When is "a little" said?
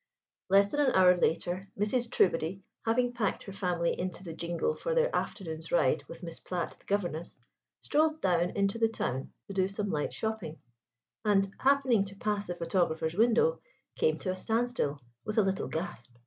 15.37-15.67